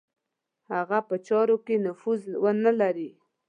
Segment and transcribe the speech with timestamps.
[0.73, 3.09] هغه په چارو کې نفوذ ونه لري.